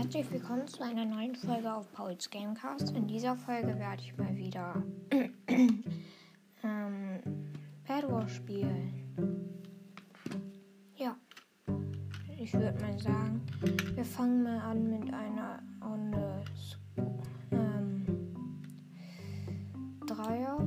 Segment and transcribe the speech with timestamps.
[0.00, 2.94] Herzlich willkommen zu einer neuen Folge auf Pauls Gamecast.
[2.94, 4.80] In dieser Folge werde ich mal wieder
[6.62, 7.20] ähm,
[7.84, 8.92] Bad Wars spielen.
[10.94, 11.16] Ja,
[12.38, 13.42] ich würde mal sagen,
[13.96, 16.44] wir fangen mal an mit einer Runde
[17.50, 18.06] ähm,
[20.06, 20.58] Dreier.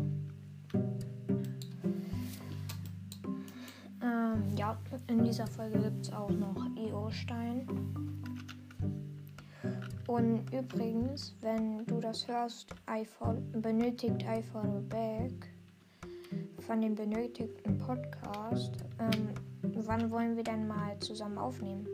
[4.03, 7.65] Ähm, ja, in dieser Folge gibt es auch noch EO-Stein.
[10.11, 13.07] Und übrigens, wenn du das hörst, I
[13.61, 15.31] benötigt I follow back
[16.59, 19.29] von dem benötigten Podcast, ähm,
[19.61, 21.87] wann wollen wir denn mal zusammen aufnehmen?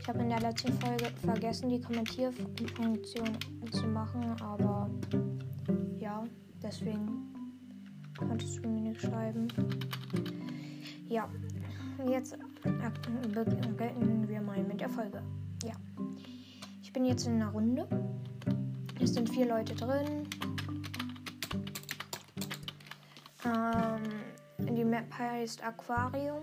[0.00, 3.38] Ich habe in der letzten Folge vergessen, die Kommentierfunktion
[3.72, 4.88] zu machen, aber
[5.98, 6.24] ja,
[6.62, 7.30] deswegen
[8.16, 9.48] konntest du mir nicht schreiben.
[11.08, 11.28] Ja,
[12.08, 12.38] jetzt
[12.96, 15.22] beginnen wir mal mit der Folge.
[15.62, 15.74] Ja.
[16.98, 17.86] Bin jetzt in einer Runde.
[19.00, 20.28] Es sind vier Leute drin.
[23.44, 24.02] Ähm,
[24.58, 26.42] die Map heißt Aquarium.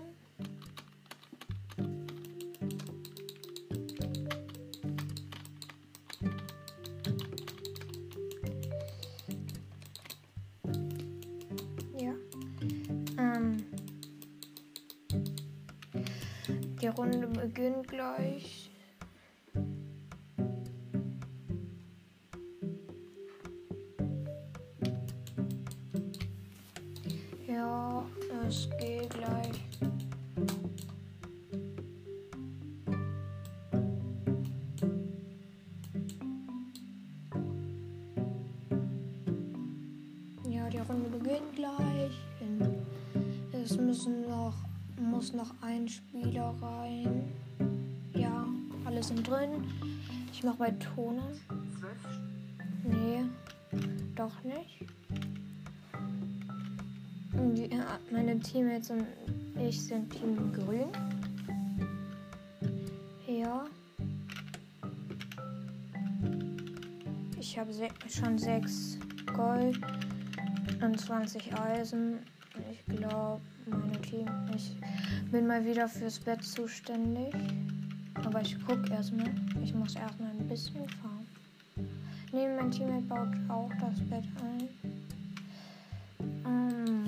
[43.68, 44.54] Es müssen noch,
[44.96, 47.32] muss noch ein Spieler rein.
[48.14, 48.46] Ja,
[48.84, 49.64] alle sind drin.
[50.32, 51.32] Ich mache bei Ton an.
[52.84, 53.24] Nee,
[54.14, 54.84] doch nicht.
[57.32, 59.04] Die, ja, meine Teammates und
[59.60, 60.86] ich sind Team Grün.
[63.26, 63.64] Ja.
[67.40, 68.96] Ich habe se schon sechs
[69.34, 69.80] Gold
[70.80, 72.20] und 20 Eisen.
[72.70, 73.40] Ich glaube,
[74.08, 74.26] Team.
[74.54, 74.74] Ich
[75.30, 77.34] bin mal wieder fürs Bett zuständig.
[78.24, 79.30] Aber ich gucke erstmal.
[79.62, 81.26] Ich muss erstmal ein bisschen fahren.
[82.32, 84.68] Nee, mein Teammate baut auch das Bett ein.
[86.44, 87.04] Ähm,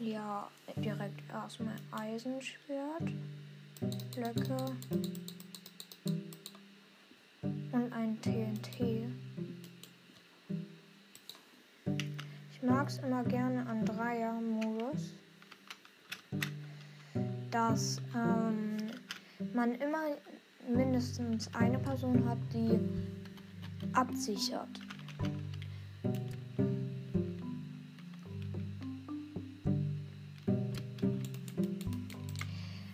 [0.00, 3.12] ja, direkt erstmal Eisenschwert,
[4.14, 4.56] Blöcke
[7.72, 9.06] und ein TNT.
[12.52, 13.84] Ich mag es immer gerne an
[17.58, 18.76] dass ähm,
[19.52, 20.14] man immer
[20.72, 22.78] mindestens eine Person hat, die
[23.94, 24.68] absichert.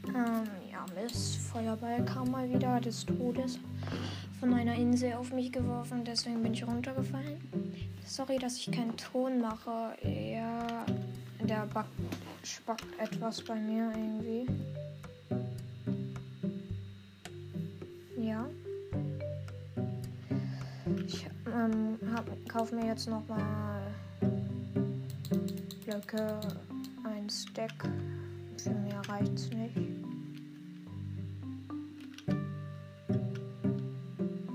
[0.09, 1.41] Ähm, ja, Mist.
[1.43, 3.59] Feuerball kam mal wieder des Todes
[4.41, 6.05] von meiner Insel auf mich geworfen.
[6.07, 7.37] Deswegen bin ich runtergefallen.
[8.07, 9.95] Sorry, dass ich keinen Ton mache.
[10.03, 10.87] Ja,
[11.43, 11.85] der Bug
[12.45, 14.47] spackt etwas bei mir irgendwie.
[18.19, 18.47] Ja.
[21.07, 21.99] Ich ähm,
[22.49, 23.83] kaufe mir jetzt noch mal
[25.85, 26.41] Blöcke,
[27.05, 27.89] ein Stack.
[28.59, 29.77] Für mehr reicht's nicht.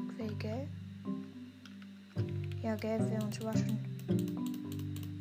[0.10, 0.68] Okay, gelb.
[2.62, 3.78] Ja, gelb wäre uns waschen.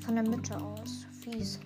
[0.05, 1.07] Von der Mitte aus.
[1.21, 1.61] Fies.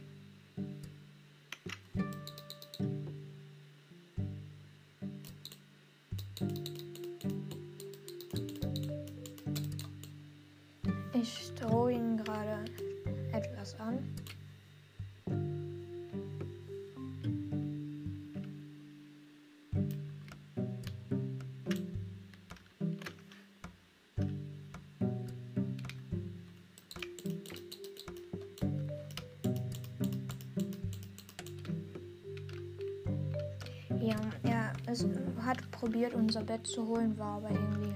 [36.03, 37.95] Probiert, unser Bett zu holen, war aber irgendwie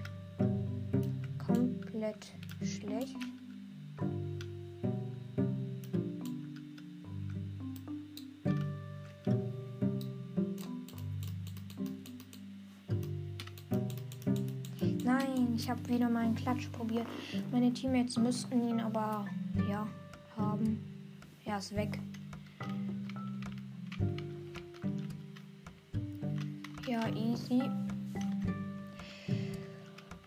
[1.44, 2.32] komplett
[2.62, 3.16] schlecht.
[15.04, 17.06] Nein, ich habe wieder meinen Klatsch probiert.
[17.50, 19.26] Meine Teammates müssten ihn aber,
[19.68, 19.86] ja,
[20.36, 20.78] haben.
[21.44, 21.98] Er ist weg.
[26.86, 27.62] Ja, easy.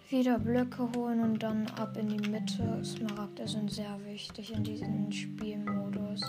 [0.10, 2.84] Wieder Blöcke holen und dann ab in die Mitte.
[2.84, 6.22] Smaragde sind sehr wichtig in diesem Spielmodus.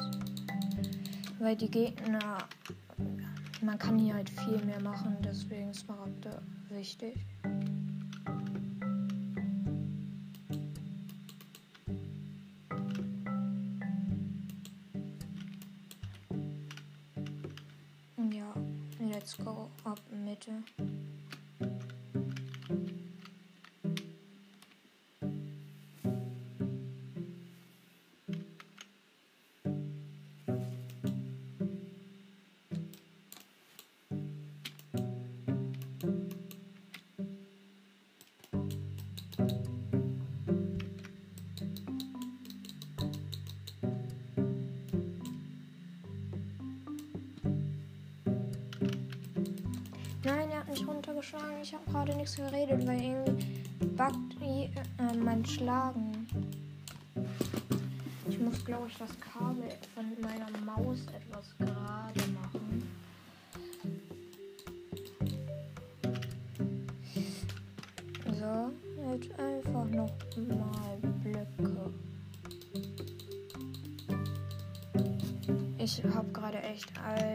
[1.38, 2.38] Weil die Gegner,
[3.62, 7.14] man kann hier halt viel mehr machen, deswegen Smaragde wichtig.
[18.30, 18.54] Ja,
[19.00, 20.52] let's go ab Mitte.
[50.30, 51.60] Nein, er hat mich runtergeschlagen.
[51.60, 53.66] Ich habe gerade nichts geredet, weil irgendwie
[53.96, 56.28] buggt äh, mein Schlagen.
[58.28, 62.88] Ich muss, glaube ich, das Kabel von meiner Maus etwas gerade machen.
[68.38, 68.72] So,
[69.12, 70.12] jetzt einfach noch
[70.46, 71.92] mal Blöcke.
[75.78, 77.29] Ich habe gerade echt all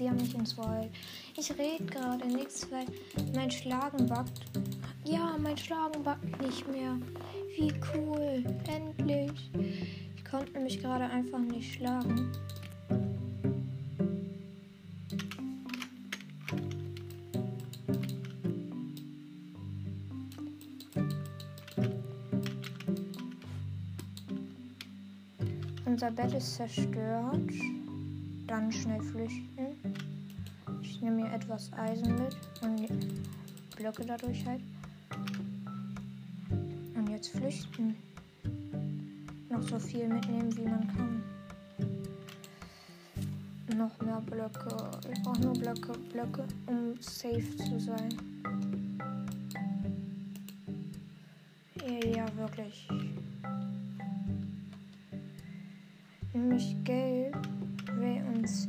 [0.00, 0.90] sie haben mich ins Wald.
[1.36, 2.86] Ich rede gerade nichts, weil
[3.34, 4.40] mein Schlagen backt.
[5.04, 6.96] Ja, mein Schlagen backt nicht mehr.
[7.54, 8.42] Wie cool.
[8.66, 9.50] Endlich.
[10.16, 12.32] Ich konnte mich gerade einfach nicht schlagen.
[25.84, 27.52] Unser Bett ist zerstört.
[28.46, 29.69] Dann schnell flüchten.
[31.40, 32.86] Etwas Eisen mit und
[33.76, 34.60] Blöcke dadurch halt.
[36.94, 37.96] Und jetzt flüchten.
[39.48, 41.22] Noch so viel mitnehmen, wie man kann.
[43.76, 44.90] Noch mehr Blöcke.
[45.12, 48.10] Ich brauche nur Blöcke, Blöcke, um safe zu sein.
[52.14, 52.86] Ja, wirklich.
[56.34, 57.36] Nämlich gelb
[57.96, 58.68] will uns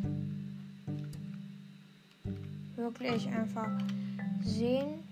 [2.82, 3.70] wirklich einfach
[4.42, 5.04] sehen,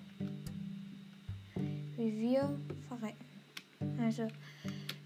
[1.98, 2.50] wie wir
[2.88, 3.26] verrecken.
[4.04, 4.28] Also,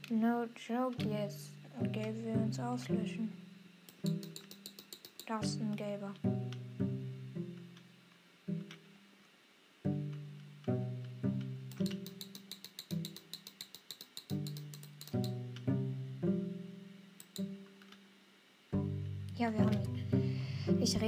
[0.10, 1.52] no joke jetzt.
[1.92, 3.34] Gelb will uns auslöschen.
[5.26, 6.14] Das ist ein gelber.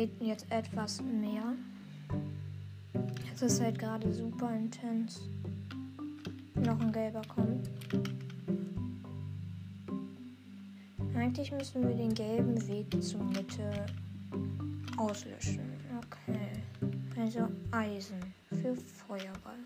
[0.06, 1.54] Rede jetzt etwas mehr.
[3.34, 5.22] Es ist halt gerade super intens.
[6.56, 7.70] Noch ein gelber kommt.
[11.16, 13.86] Eigentlich müssen wir den gelben Weg zur Mitte
[14.98, 15.62] auslöschen.
[15.98, 16.40] Okay.
[17.18, 18.20] Also Eisen
[18.50, 19.60] für Feuerball.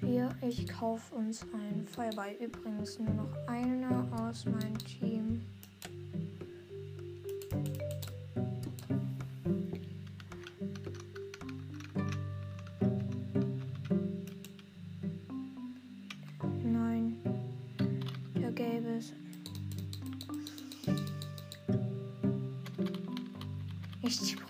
[0.00, 2.32] Hier, ich kaufe uns einen Feuerball.
[2.40, 5.42] Übrigens nur noch einer aus meinem Team.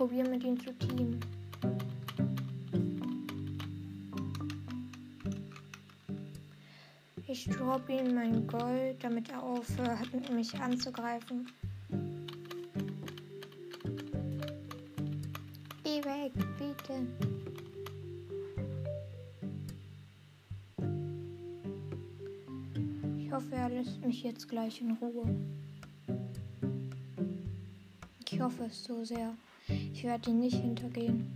[0.01, 1.21] Probiere mit ihm zu teamen.
[7.27, 11.47] Ich drop ihm mein Gold, damit er aufhört, mich anzugreifen.
[15.85, 17.07] Geh weg, bitte.
[23.19, 25.37] Ich hoffe, er lässt mich jetzt gleich in Ruhe.
[28.25, 29.35] Ich hoffe es so sehr.
[29.93, 31.31] Ich werde ihn nicht hintergehen.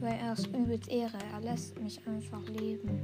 [0.00, 1.18] Weil er ist übelst Ehre.
[1.32, 3.00] Er lässt mich einfach leben.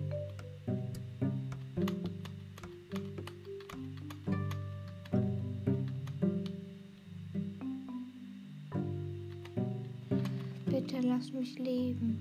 [10.67, 12.19] Bitte lass mich leben.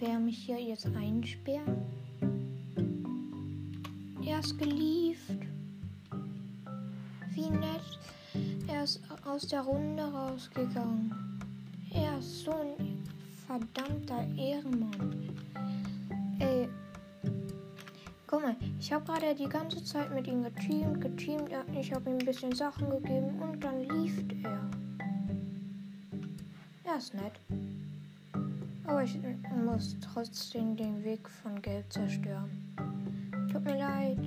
[0.00, 1.68] Wer mich hier jetzt einsperrt?
[4.38, 5.48] Er ist geliebt.
[7.30, 7.98] Wie nett.
[8.68, 11.12] Er ist aus der Runde rausgegangen.
[11.92, 13.02] Er ist so ein
[13.48, 15.36] verdammter Ehrenmann.
[16.38, 16.68] Ey.
[18.28, 21.50] Guck mal, ich habe gerade die ganze Zeit mit ihm geteamt, geteamt.
[21.76, 24.60] Ich habe ihm ein bisschen Sachen gegeben und dann lief er.
[26.84, 27.40] Er ist nett.
[28.86, 29.18] Aber ich
[29.64, 32.68] muss trotzdem den Weg von Gelb zerstören.
[33.52, 34.18] Tut mir leid.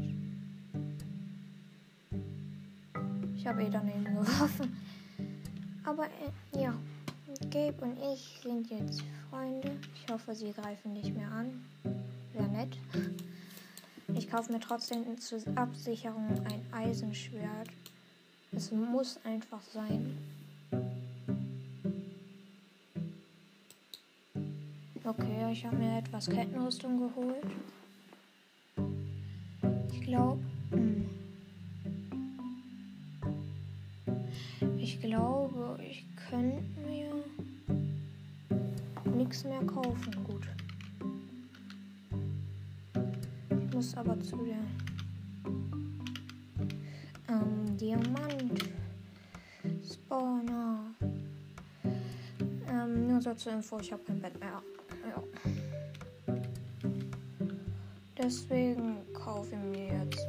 [3.36, 4.78] Ich habe eh daneben geworfen.
[5.84, 6.74] Aber äh, ja,
[7.50, 9.78] Gabe und ich sind jetzt Freunde.
[9.96, 11.66] Ich hoffe, sie greifen nicht mehr an.
[12.34, 12.78] Wäre nett.
[14.14, 17.70] Ich kaufe mir trotzdem zur Absicherung ein Eisenschwert.
[18.52, 20.18] Es muss einfach sein.
[25.04, 27.48] Okay, ich habe mir etwas Kettenrüstung geholt.
[30.12, 30.42] Ich glaube.
[30.72, 31.06] Hm.
[34.78, 37.24] Ich glaube, ich könnte mir
[39.16, 40.14] nichts mehr kaufen.
[40.26, 40.50] Gut.
[43.52, 44.58] Ich muss aber zu der
[47.30, 48.70] ähm, Diamant
[49.94, 50.94] Spawner.
[52.70, 54.62] Ähm, nur so zur Info, ich habe kein Bett mehr.
[55.08, 55.24] Ja.
[58.32, 60.26] Deswegen kaufe ich mir jetzt.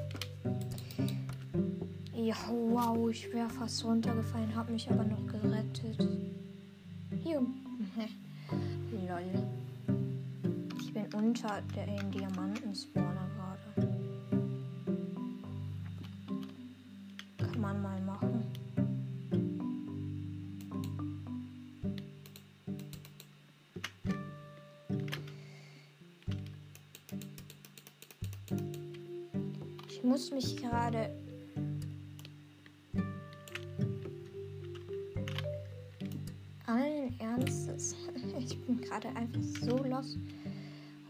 [2.12, 6.08] Ja, wow, ich wäre fast runtergefallen, habe mich aber noch gerettet.
[7.22, 7.38] Hier.
[9.06, 9.46] Lol.
[10.80, 13.11] Ich bin unter der Diamanten-Spawner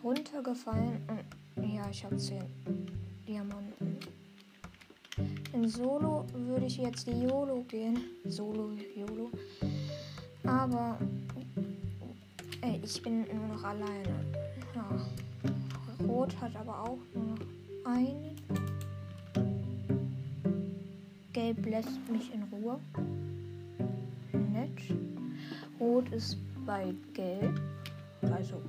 [0.03, 2.43] runtergefallen und ja, ich habe 10
[3.27, 3.99] Diamanten.
[5.53, 7.99] In Solo würde ich jetzt die YOLO gehen.
[8.25, 9.31] Solo, YOLO.
[10.45, 10.99] Aber
[12.63, 14.25] ey, ich bin nur noch alleine.
[14.75, 14.89] Ja.
[16.07, 17.39] Rot hat aber auch nur noch
[17.85, 18.37] einen.
[21.33, 22.79] Gelb lässt mich in Ruhe.
[24.33, 24.71] Nett.
[25.79, 27.61] Rot ist bei Gelb.
[28.23, 28.61] Also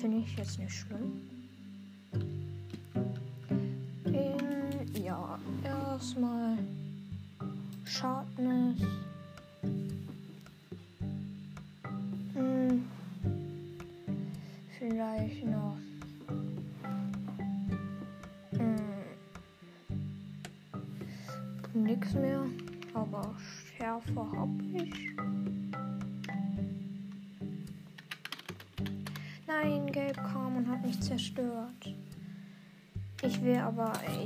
[0.00, 1.20] finde ich jetzt nicht schlimm.
[4.06, 6.56] Ähm, ja, erstmal
[7.84, 8.80] Sharpness.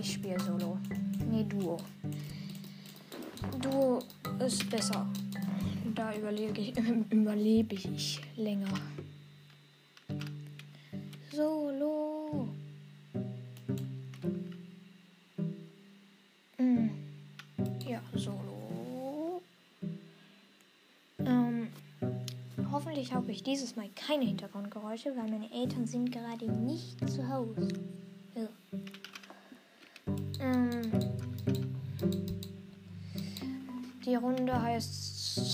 [0.04, 0.78] Ich spiele Solo.
[1.30, 1.78] Nee, Duo.
[3.60, 4.00] Duo
[4.38, 5.06] ist besser.
[5.94, 6.76] Da überlebe ich,
[7.10, 8.68] überlebe ich länger.
[11.32, 12.48] Solo.
[16.58, 16.90] Hm.
[17.88, 19.40] Ja, Solo.
[21.18, 21.68] Ähm,
[22.70, 27.68] hoffentlich habe ich dieses Mal keine Hintergrundgeräusche, weil meine Eltern sind gerade nicht zu Hause.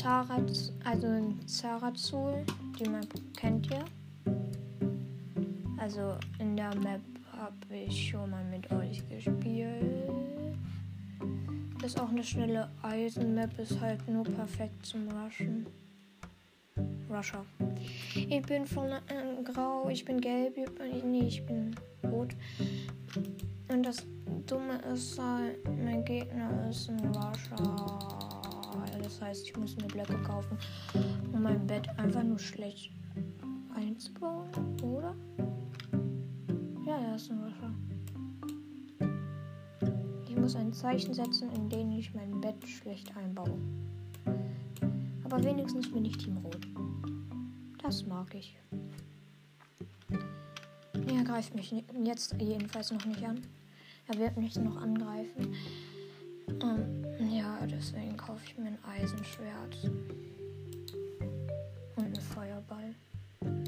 [0.00, 2.42] Zaraz, also Zarazul.
[2.78, 3.84] Die Map kennt ihr.
[5.76, 7.02] Also in der Map
[7.36, 10.56] habe ich schon mal mit euch gespielt.
[11.84, 15.66] Ist auch eine schnelle Eisen-Map, ist halt nur perfekt zum Rushen.
[17.10, 17.44] Rusher.
[18.14, 22.34] Ich bin von äh, grau, ich bin gelb, ich bin, nee, ich bin rot.
[23.68, 24.06] Und das
[24.46, 28.29] Dumme ist halt, mein Gegner ist ein Rusher.
[29.02, 30.56] Das heißt, ich muss mir Blöcke kaufen,
[31.32, 32.92] um mein Bett einfach nur schlecht
[33.74, 34.48] einzubauen,
[34.82, 35.14] oder?
[36.86, 37.74] Ja, er ist ein Rusher.
[40.28, 43.58] Ich muss ein Zeichen setzen, in dem ich mein Bett schlecht einbaue.
[45.24, 46.66] Aber wenigstens bin ich Team Rot.
[47.82, 48.56] Das mag ich.
[51.08, 51.74] Er greift mich
[52.04, 53.40] jetzt jedenfalls noch nicht an.
[54.08, 55.54] Er wird mich noch angreifen.
[56.62, 59.90] Ähm, ja, deswegen kaufe ich mir ein Eisenschwert.
[61.96, 62.94] Und ein Feuerball.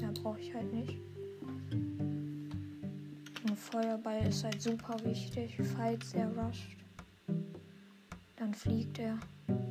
[0.01, 0.97] Ja, brauche ich halt nicht.
[3.47, 6.77] Ein Feuerball ist halt super wichtig, falls er rusht.
[8.37, 9.17] Dann fliegt er.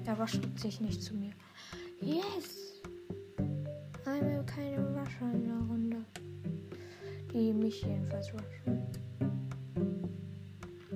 [0.05, 1.33] Er rusht sich nicht zu mir.
[2.01, 2.81] Yes!
[4.05, 6.05] Einmal keine Rusher in der Runde.
[7.33, 8.83] Die mich jedenfalls rushen.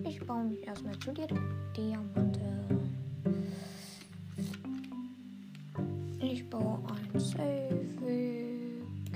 [0.05, 1.29] Ich baue mich erstmal zu dir.
[1.77, 2.66] Diamante.
[6.29, 7.87] Ich baue ein Safe.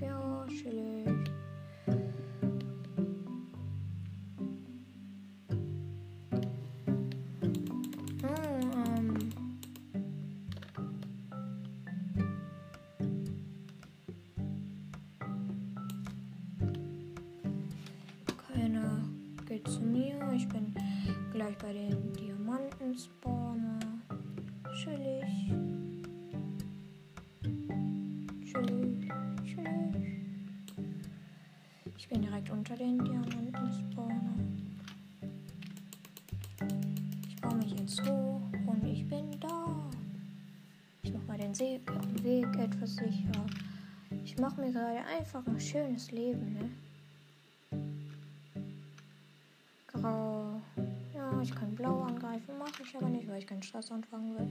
[0.01, 1.30] Ja, chillig.
[42.97, 43.47] Sicher.
[44.25, 46.71] Ich mache mir gerade einfach ein schönes Leben, ne?
[49.87, 50.61] Grau.
[51.15, 54.49] Ja, ich kann blau angreifen, mache ich aber nicht, weil ich keinen Stress anfangen will.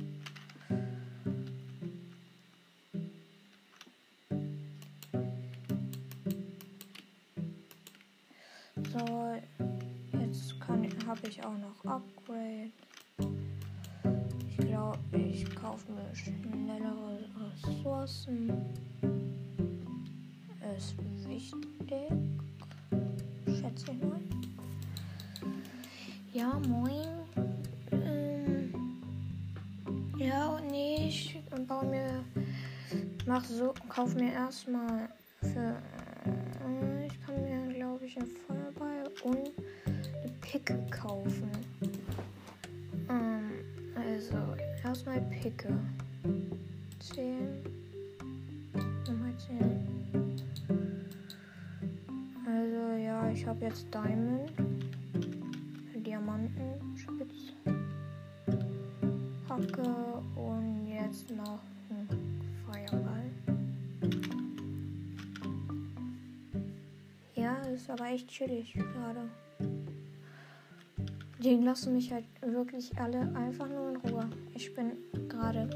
[8.91, 9.35] So,
[10.19, 10.55] jetzt
[11.07, 12.71] habe ich auch noch Upgrade.
[14.79, 18.49] Glaube, ich kaufe mir schnellere Ressourcen.
[20.77, 20.95] Ist
[21.27, 22.09] wichtig.
[23.45, 24.21] Schätze ich mal.
[26.31, 27.09] Ja, moin.
[27.91, 28.73] Ähm,
[30.17, 32.23] ja, nee, ich baue mir.
[33.25, 35.09] Mach so, kauf mir erstmal
[45.41, 45.69] Picke.
[46.99, 47.63] 10.
[49.07, 50.35] Nochmal 10.
[52.45, 54.51] Also, ja, ich habe jetzt Diamond.
[56.05, 57.53] Diamanten, Spitz,
[59.47, 63.31] Hacke und jetzt noch ein Feuerball.
[67.35, 69.29] Ja, ist aber echt chillig gerade.
[71.41, 74.29] Die lassen mich halt wirklich alle einfach nur in Ruhe.
[74.53, 74.97] Ich bin
[75.29, 75.69] gerade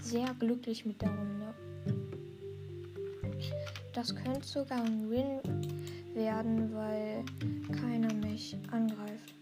[0.00, 1.54] sehr glücklich mit der Runde.
[3.94, 5.40] Das könnte sogar ein Win
[6.12, 7.24] werden, weil
[7.80, 9.34] keiner mich angreift.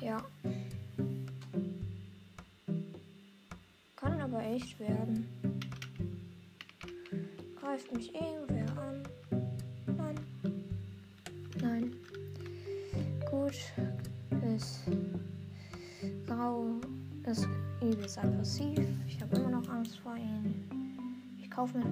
[0.00, 0.24] Ja.
[3.96, 5.26] Kann aber echt werden.
[7.60, 8.55] Greift mich irgendwer
[18.46, 18.88] aggressiv.
[19.08, 21.34] Ich habe immer noch Angst vor ihnen.
[21.40, 21.86] Ich kaufe mir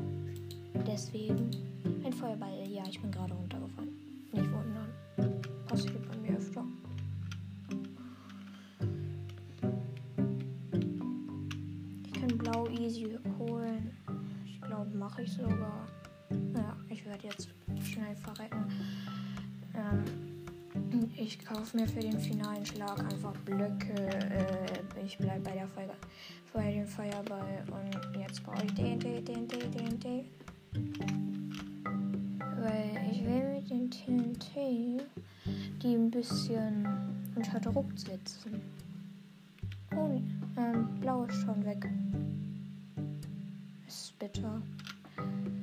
[0.87, 1.51] deswegen
[2.05, 2.65] ein Feuerball.
[2.69, 3.93] Ja, ich bin gerade runtergefallen.
[4.33, 5.43] Nicht wundern.
[5.67, 6.65] Passiert bei mir öfter.
[12.05, 13.91] Ich kann blau easy holen.
[14.47, 15.89] Ich glaube, mache ich sogar.
[16.55, 17.49] Ja, ich werde jetzt
[17.83, 18.65] schnell verrecken.
[19.75, 20.34] Ähm,
[21.17, 23.95] ich kaufe mir für den finalen Schlag einfach Blöcke.
[23.95, 25.95] Äh, ich bleibe bei der Feuer,
[26.53, 30.25] bei dem Feuerball und jetzt brauche ich TNT, TNT, TNT.
[32.61, 35.05] Weil ich will mit den TNT
[35.85, 36.87] die ein bisschen
[37.35, 38.63] unter Druck setzen.
[39.95, 40.21] Oh,
[40.57, 41.87] ähm, blau ist schon weg.
[43.87, 44.63] Ist bitter.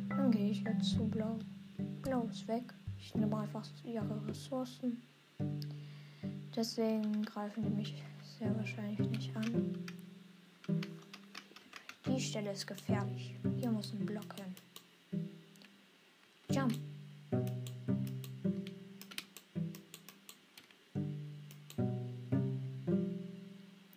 [0.10, 1.40] Dann gehe ich jetzt zu blau.
[2.04, 2.74] Blau ist weg.
[3.00, 5.02] Ich nehme einfach ihre Ressourcen.
[6.56, 8.04] Deswegen greifen die mich
[8.38, 9.78] sehr wahrscheinlich nicht an.
[12.06, 13.36] Die Stelle ist gefährlich.
[13.58, 14.56] Hier muss ein Block hin.
[16.52, 16.74] Jump.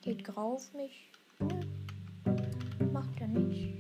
[0.02, 1.10] Geht grau auf mich?
[1.40, 2.86] Nö.
[2.92, 3.74] Macht er nicht.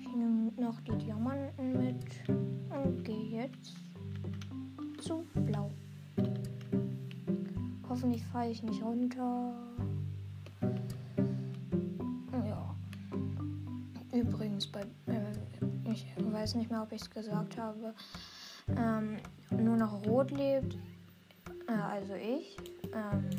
[0.00, 2.28] Ich nehme noch die Diamanten mit
[2.70, 3.74] und gehe jetzt
[5.00, 5.70] zu blau.
[7.98, 9.54] Hoffentlich falle ich nicht runter.
[12.32, 12.76] Ja.
[14.12, 17.92] Übrigens, bei, äh, ich weiß nicht mehr, ob ich es gesagt habe,
[18.76, 19.16] ähm,
[19.50, 20.78] nur noch rot lebt.
[21.66, 22.56] Äh, also ich.
[22.94, 23.30] Ähm,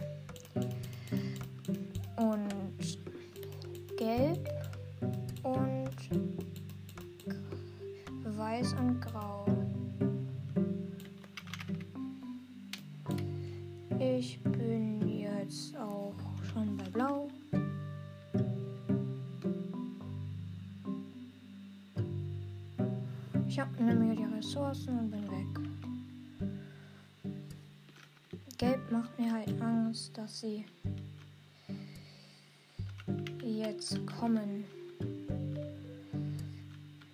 [24.49, 25.45] Ressourcen und bin weg.
[28.57, 30.65] Gelb macht mir halt Angst, dass sie
[33.43, 34.65] jetzt kommen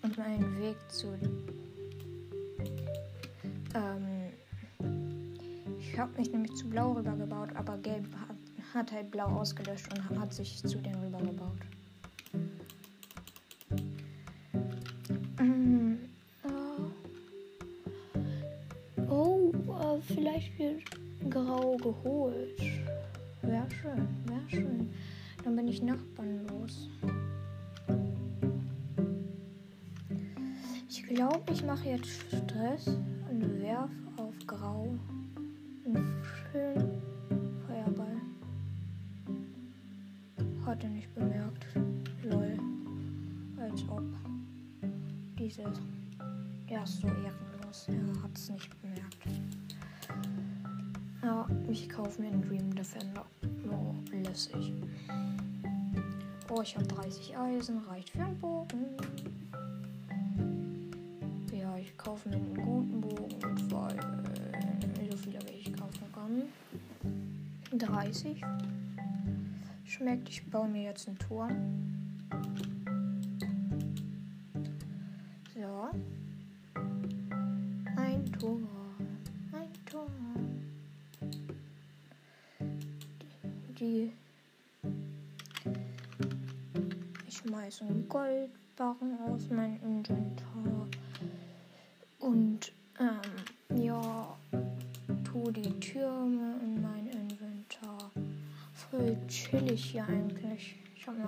[0.01, 1.07] und meinen Weg zu.
[3.73, 4.31] Ähm,
[5.77, 8.37] ich habe mich nämlich zu blau rübergebaut, aber gelb hat,
[8.73, 11.64] hat halt blau ausgelöscht und hat sich zu den rübergebaut.
[25.75, 26.89] Dann bin ich nachbarnlos.
[30.89, 32.87] Ich glaube, ich mache jetzt Stress
[33.29, 34.93] und werf auf grau
[35.85, 37.01] einen schönen
[37.65, 38.21] Feuerball.
[40.65, 41.65] Hat er nicht bemerkt.
[42.23, 42.57] Lol.
[43.59, 44.03] Als ob.
[45.37, 45.79] Dieses.
[46.69, 47.87] Der ist so ehrenlos.
[47.89, 49.27] Er hat es nicht bemerkt.
[51.21, 53.25] Ja, ich kaufe mir einen Dream Defender.
[53.69, 54.73] Oh, lässig.
[56.57, 58.85] Oh, ich habe 30 Eisen, reicht für einen Bogen.
[61.51, 66.43] Ja, ich kaufe mir einen guten Bogen, weil äh, so viele wie ich kaufen kann.
[67.77, 68.41] 30.
[69.83, 71.94] Schmeckt, ich baue mir jetzt einen Turm.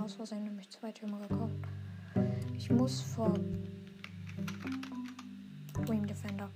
[0.08, 1.58] Aus Versehen nämlich zwei Türme gekauft.
[2.56, 3.34] Ich muss vor
[5.86, 6.50] Dream Defender.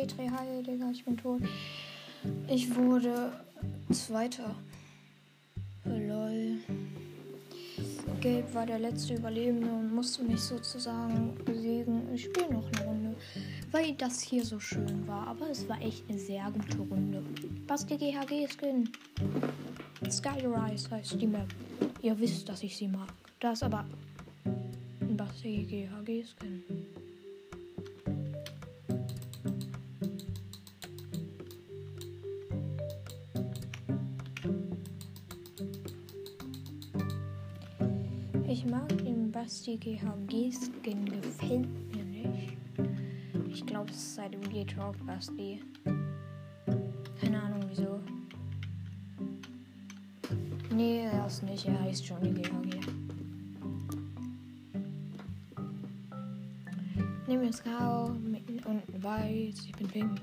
[0.00, 1.42] Petri, hi, Digga, ich bin tot.
[2.48, 3.32] Ich wurde
[3.92, 4.54] Zweiter.
[5.84, 6.56] Lol.
[8.22, 12.14] Gelb war der letzte Überlebende und musste mich sozusagen besiegen.
[12.14, 13.16] Ich spiele noch eine Runde,
[13.72, 15.26] weil das hier so schön war.
[15.26, 17.22] Aber es war echt eine sehr gute Runde.
[17.66, 18.88] Basti GHG Skin.
[20.10, 21.48] Skyrise heißt die Map.
[22.00, 23.12] Ihr wisst, dass ich sie mag.
[23.38, 23.84] Das ist aber
[24.46, 26.24] ein Basti GHG
[38.62, 42.58] Ich mag den Basti GHG Skin, gefällt mir nicht.
[43.48, 45.62] Ich glaube, es ist seit dem G-Talk Basti.
[47.18, 48.00] Keine Ahnung wieso.
[50.74, 52.80] Nee, er ist nicht, er heißt Johnny GHG.
[57.28, 60.20] Nehmen wir Grau, mitten unten weiß, ich bin pink.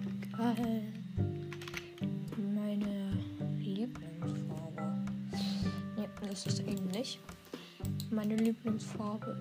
[8.47, 9.36] Lieblingsfarbe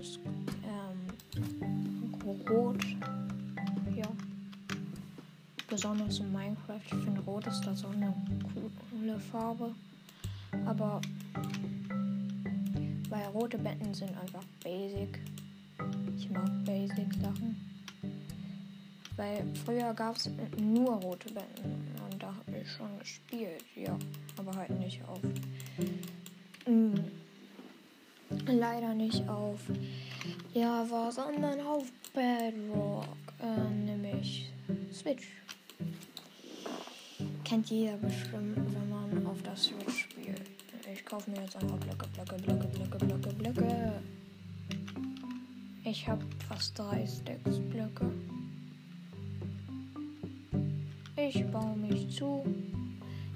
[0.00, 0.20] ist
[0.62, 2.14] ähm,
[2.48, 2.80] rot.
[3.96, 4.06] Ja.
[5.68, 6.80] Besonders in Minecraft.
[6.86, 8.14] Ich finde rot ist da so eine
[8.88, 9.74] coole Farbe.
[10.64, 11.00] Aber
[13.10, 15.18] weil rote Betten sind einfach basic.
[16.16, 17.56] Ich mag basic Sachen.
[19.16, 21.72] Weil früher gab es nur rote Betten
[22.04, 23.98] und da habe ich schon gespielt, ja.
[24.36, 25.20] Aber halt nicht auf.
[26.64, 26.94] Mm,
[28.58, 29.60] leider nicht auf
[30.54, 33.06] Java, sondern auf Bedrock,
[33.40, 34.50] äh, nämlich
[34.92, 35.26] Switch.
[37.44, 40.42] kennt jeder bestimmt, wenn man auf das Switch spielt.
[40.92, 43.92] Ich kaufe mir jetzt einfach Blöcke, Blöcke, Blöcke, Blöcke, Blöcke, Blöcke.
[45.84, 48.10] Ich habe fast drei Stacks Blöcke.
[51.16, 52.44] Ich baue mich zu.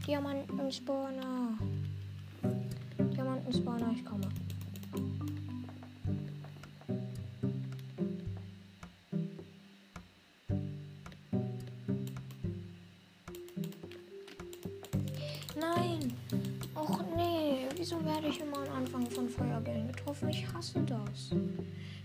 [0.06, 1.58] Diamanten-Spawner.
[2.98, 4.28] Diamanten-Spawner, ich komme.
[17.86, 20.28] Wieso werde ich immer am Anfang von Feuerbällen getroffen?
[20.28, 21.30] Ich hasse das.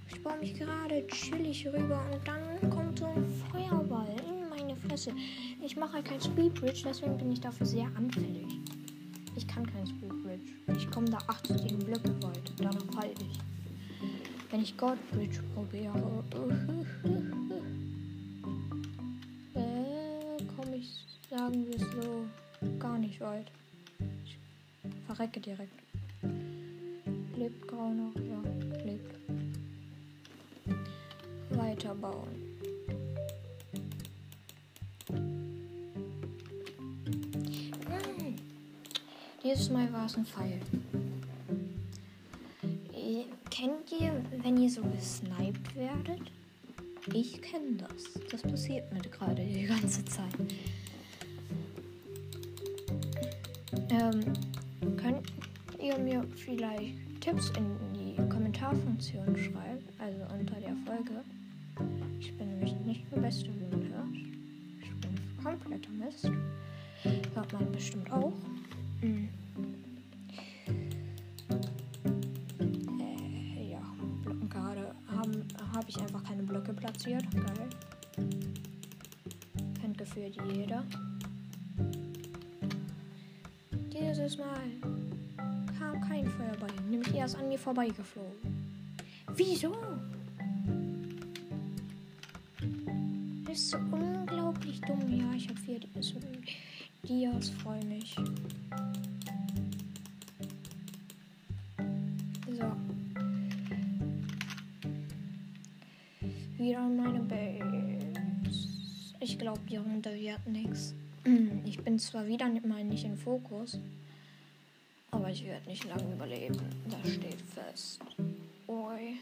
[0.07, 5.11] Ich baue mich gerade chillig rüber und dann kommt so ein Feuerball in meine Fresse.
[5.59, 8.59] Ich mache halt kein Speedbridge, deswegen bin ich dafür sehr anfällig.
[9.35, 10.51] Ich kann kein Speedbridge.
[10.77, 12.53] Ich komme da 18 Blöcke weit.
[12.57, 13.39] Danach falle ich.
[14.51, 16.23] Wenn ich Godbridge probiere,
[25.21, 25.79] verrecke direkt.
[27.37, 28.15] Lebt grau noch?
[28.15, 28.41] Ja,
[28.83, 29.15] lebt.
[31.51, 32.27] Weiterbauen.
[35.09, 35.51] Hm.
[39.43, 40.59] Dieses Mal war es ein Pfeil.
[42.93, 46.31] Äh, Kennt ihr, wenn ihr so gesniped werdet?
[47.13, 48.13] Ich kenne das.
[48.31, 50.33] Das passiert mir gerade die ganze Zeit.
[53.89, 54.33] Ähm,
[54.97, 55.31] könnt
[55.79, 59.83] ihr mir vielleicht Tipps in die Kommentarfunktion schreiben?
[59.99, 61.23] Also unter der Folge.
[62.19, 64.15] Ich bin nämlich nicht der Beste, wie man hört.
[64.81, 66.29] Ich bin kompletter Mist.
[67.33, 68.33] Hört man bestimmt auch.
[69.01, 69.29] Hm.
[87.61, 88.71] Vorbeigeflogen.
[89.35, 89.75] Wieso?
[93.45, 95.01] Das ist so unglaublich dumm.
[95.09, 96.13] Ja, ich habe vier Dias.
[97.03, 98.15] Dias, freue mich.
[102.47, 102.71] So.
[106.57, 107.99] Wieder meine Base.
[109.19, 110.93] Ich glaube, die Runde wird nichts.
[111.65, 113.79] Ich bin zwar wieder mal nicht in Fokus,
[115.21, 116.57] aber ich werde nicht lange überleben.
[116.89, 118.01] Das steht fest.
[118.67, 119.19] Ui.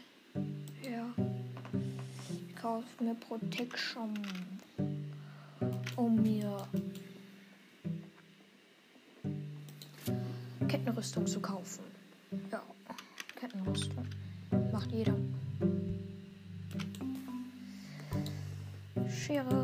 [0.82, 1.06] Ja.
[2.48, 4.18] Ich kaufe mir Protection.
[5.96, 6.66] Um mir
[10.68, 11.84] Kettenrüstung zu kaufen.
[12.50, 12.62] Ja.
[13.36, 14.06] Kettenrüstung.
[14.72, 15.16] Macht jeder.
[19.06, 19.59] Schere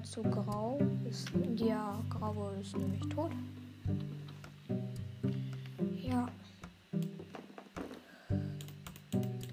[0.00, 0.78] mal zu Grau.
[1.08, 3.30] Ist, der Graue ist nämlich tot.
[6.02, 6.28] Ja.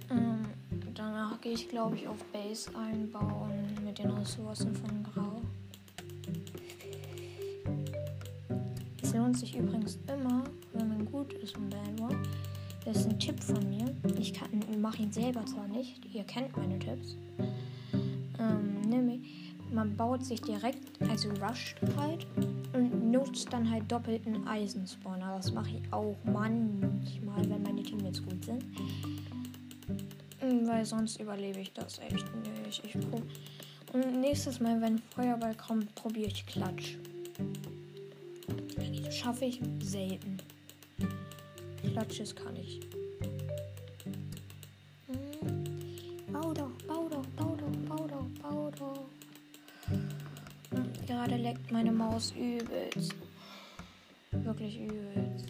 [0.10, 0.46] Ähm,
[0.94, 5.42] danach gehe ich, glaube ich, auf Base einbauen mit den Ressourcen von Grau.
[9.02, 12.16] Es lohnt sich übrigens immer, wenn man gut ist im Bad War.
[12.86, 13.86] Das ist ein Tipp von mir.
[14.18, 14.34] Ich
[14.80, 17.18] mache ihn selber zwar nicht, ihr kennt meine Tipps.
[19.78, 22.26] Man baut sich direkt, also rusht halt
[22.74, 25.36] und nutzt dann halt doppelten Eisenspawner.
[25.38, 28.66] Das mache ich auch manchmal, wenn meine Teammates gut sind.
[30.66, 32.26] Weil sonst überlebe ich das echt
[32.66, 32.86] nicht.
[32.86, 32.96] Ich
[33.94, 36.96] und nächstes Mal, wenn Feuerball kommt, probiere ich Klatsch.
[39.12, 40.38] Schaffe ich selten.
[41.84, 42.80] Klatsches kann ich.
[51.58, 53.16] Leckt meine Maus übelst.
[54.32, 55.48] Wirklich übelst.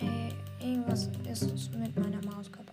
[0.00, 2.63] Ey, irgendwas ist mit meiner Maus kaputt.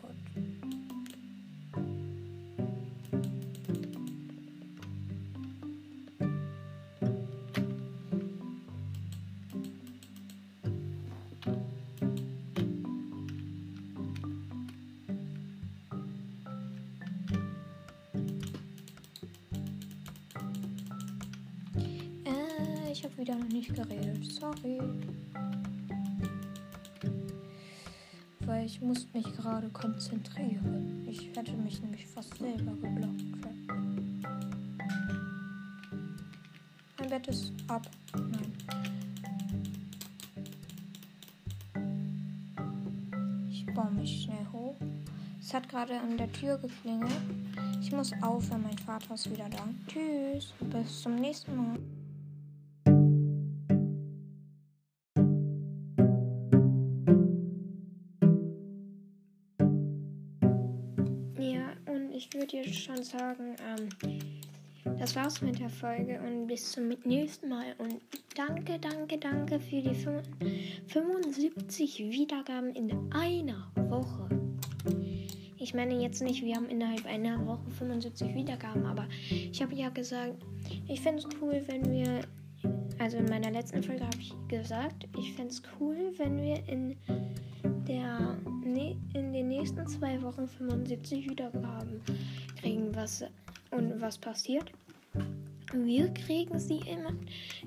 [23.74, 24.26] Geredet.
[24.26, 24.80] Sorry.
[28.42, 31.06] Weil ich muss mich gerade konzentrieren.
[31.08, 33.24] Ich hätte mich nämlich fast selber geblockt.
[37.00, 37.88] Mein Bett ist ab.
[38.16, 38.54] Nein.
[43.50, 44.76] Ich baue mich schnell hoch.
[45.40, 47.12] Es hat gerade an der Tür geklingelt.
[47.82, 49.68] Ich muss aufhören, mein Vater ist wieder da.
[49.88, 51.78] Tschüss, bis zum nächsten Mal.
[62.22, 63.90] Ich würde jetzt schon sagen, ähm,
[65.00, 67.74] das war's mit der Folge und bis zum nächsten Mal.
[67.80, 67.96] Und
[68.36, 69.96] danke, danke, danke für die
[70.88, 74.30] 75 Wiedergaben in einer Woche.
[75.58, 79.90] Ich meine jetzt nicht, wir haben innerhalb einer Woche 75 Wiedergaben, aber ich habe ja
[79.90, 80.36] gesagt,
[80.88, 82.22] ich fände es cool, wenn wir,
[83.00, 86.96] also in meiner letzten Folge habe ich gesagt, ich fände es cool, wenn wir in
[87.88, 88.38] der
[88.78, 92.02] in den nächsten zwei Wochen 75 Wiedergaben
[92.60, 93.24] kriegen, was
[93.72, 94.72] und was passiert.
[95.74, 97.14] Wir kriegen sie immer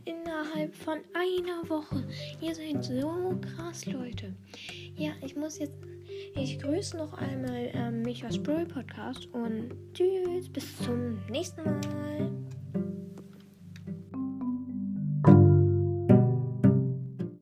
[0.04, 2.06] innerhalb von einer Woche.
[2.40, 4.34] Ihr seid so krass, Leute.
[4.96, 5.76] Ja, ich muss jetzt.
[6.36, 12.33] Ich grüße noch einmal ähm, Michas Brawl Podcast und tschüss, bis zum nächsten Mal.